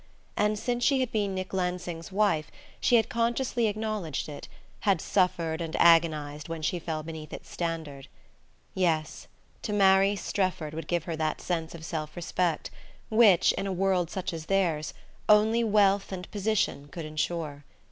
And 0.35 0.57
since 0.57 0.83
she 0.83 0.99
had 1.01 1.11
been 1.11 1.35
Nick 1.35 1.53
Lansing's 1.53 2.11
wife 2.11 2.49
she 2.79 2.95
had 2.95 3.07
consciously 3.07 3.67
acknowledged 3.67 4.27
it, 4.29 4.47
had 4.79 4.99
suffered 4.99 5.61
and 5.61 5.75
agonized 5.75 6.49
when 6.49 6.63
she 6.63 6.79
fell 6.79 7.03
beneath 7.03 7.31
its 7.31 7.51
standard. 7.51 8.07
Yes: 8.73 9.27
to 9.61 9.71
marry 9.71 10.15
Strefford 10.15 10.73
would 10.73 10.87
give 10.87 11.03
her 11.03 11.15
that 11.17 11.39
sense 11.39 11.75
of 11.75 11.85
self 11.85 12.15
respect 12.15 12.71
which, 13.11 13.51
in 13.51 13.65
such 13.65 13.69
a 13.69 13.73
world 13.73 14.11
as 14.31 14.47
theirs, 14.47 14.95
only 15.29 15.63
wealth 15.63 16.11
and 16.11 16.31
position 16.31 16.87
could 16.87 17.05
ensure. 17.05 17.63